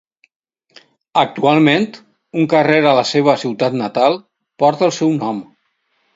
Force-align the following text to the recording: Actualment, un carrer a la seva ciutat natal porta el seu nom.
Actualment, 1.23 1.85
un 2.45 2.47
carrer 2.55 2.79
a 2.93 2.95
la 3.01 3.05
seva 3.11 3.37
ciutat 3.43 3.79
natal 3.83 4.19
porta 4.65 4.89
el 4.91 4.97
seu 4.99 5.15
nom. 5.21 5.45